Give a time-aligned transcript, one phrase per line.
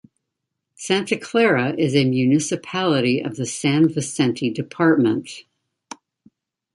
[0.73, 5.29] Santa Clara is a municipality of the San Vicente Department.